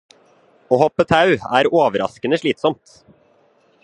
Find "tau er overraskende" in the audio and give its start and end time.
1.11-2.39